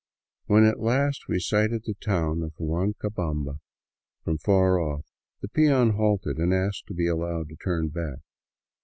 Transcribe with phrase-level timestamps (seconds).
[0.47, 3.59] When at last we sighted the town of Huancabamba
[4.23, 5.05] from far off,
[5.43, 8.17] the peon halted and asked to be allowed to turn back.